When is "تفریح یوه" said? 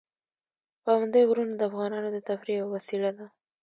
2.29-2.71